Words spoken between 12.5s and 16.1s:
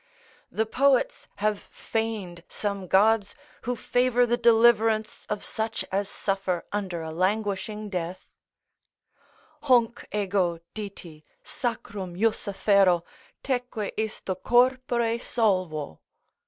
fero, teque isto corpore solvo."